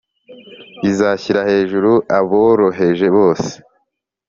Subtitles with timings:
[0.89, 3.51] Izashyira hejuru aboroheje bose